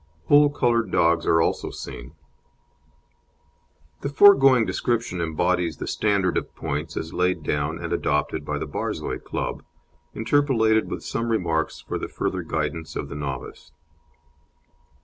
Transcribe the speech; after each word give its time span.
Whole 0.29 0.49
coloured 0.49 0.89
dogs 0.89 1.27
are 1.27 1.41
also 1.43 1.69
seen. 1.69 2.15
The 3.99 4.09
foregoing 4.09 4.65
description 4.65 5.21
embodies 5.21 5.77
the 5.77 5.85
standard 5.85 6.39
of 6.39 6.55
points 6.55 6.97
as 6.97 7.13
laid 7.13 7.43
down 7.43 7.77
and 7.77 7.93
adopted 7.93 8.43
by 8.43 8.57
the 8.57 8.65
Borzoi 8.65 9.23
Club, 9.23 9.61
interpolated 10.15 10.89
with 10.89 11.03
some 11.03 11.29
remarks 11.29 11.81
for 11.81 11.99
the 11.99 12.07
further 12.07 12.41
guidance 12.41 12.95
of 12.95 13.09
the 13.09 13.15
novice. 13.15 13.73